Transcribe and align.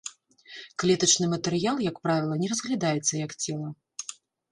Клетачны 0.83 1.25
матэрыял, 1.33 1.77
як 1.89 1.95
правіла, 2.07 2.39
не 2.45 2.49
разглядаецца 2.53 3.13
як 3.25 3.31
цела. 3.45 3.69